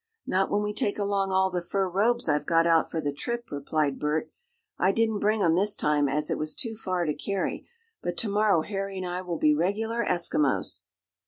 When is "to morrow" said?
8.17-8.63